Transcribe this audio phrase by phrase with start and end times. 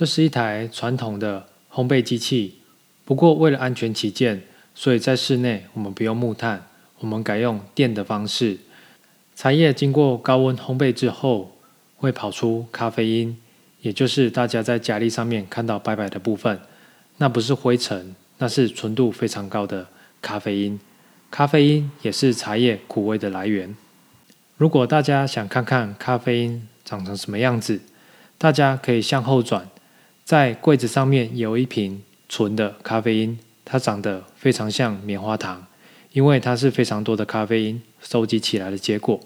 [0.00, 2.54] 这是一台传统的烘焙机器，
[3.04, 4.42] 不过为了安全起见，
[4.74, 6.66] 所以在室内我们不用木炭，
[7.00, 8.56] 我们改用电的方式。
[9.36, 11.54] 茶叶经过高温烘焙之后，
[11.98, 13.36] 会跑出咖啡因，
[13.82, 16.58] 也就是大家在家里上面看到白白的部分，
[17.18, 19.88] 那不是灰尘，那是纯度非常高的
[20.22, 20.80] 咖啡因。
[21.30, 23.76] 咖啡因也是茶叶苦味的来源。
[24.56, 27.82] 如果大家想看看咖啡因长成什么样子，
[28.38, 29.68] 大家可以向后转，
[30.30, 35.66] 在柜子上面有一瓶纯的咖啡因，它长得非常像棉花糖，
[36.12, 39.18] 因为它是非常多的咖啡因收集起来的结果。